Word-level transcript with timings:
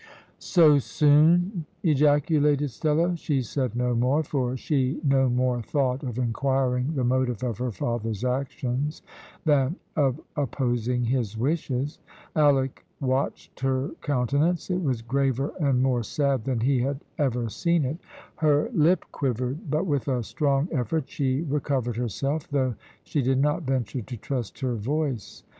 "So 0.39 0.79
soon!" 0.79 1.67
ejaculated 1.83 2.69
Stella. 2.71 3.15
She 3.17 3.43
said 3.43 3.75
no 3.75 3.93
more, 3.93 4.23
for 4.23 4.57
she 4.57 4.99
no 5.03 5.29
more 5.29 5.61
thought 5.61 6.01
of 6.01 6.17
inquiring 6.17 6.95
the 6.95 7.03
motive 7.03 7.43
of 7.43 7.59
her 7.59 7.71
father's 7.71 8.25
actions 8.25 9.03
than 9.45 9.75
of 9.95 10.19
opposing 10.35 11.03
his 11.03 11.37
wishes. 11.37 11.99
Alick 12.35 12.83
watched 12.99 13.59
her 13.59 13.91
countenance. 14.01 14.71
It 14.71 14.81
was 14.81 15.03
graver 15.03 15.53
and 15.59 15.83
more 15.83 16.01
sad 16.01 16.45
than 16.45 16.61
he 16.61 16.79
had 16.79 16.99
ever 17.19 17.47
seen 17.47 17.85
it. 17.85 17.99
Her 18.37 18.71
lip 18.73 19.05
quivered, 19.11 19.69
but 19.69 19.85
with 19.85 20.07
a 20.07 20.23
strong 20.23 20.67
effort 20.71 21.11
she 21.11 21.41
recovered 21.43 21.97
herself, 21.97 22.47
though 22.49 22.73
she 23.03 23.21
did 23.21 23.37
not 23.37 23.67
venture 23.67 24.01
to 24.01 24.17
trust 24.17 24.61
her 24.61 24.73
voice. 24.73 25.43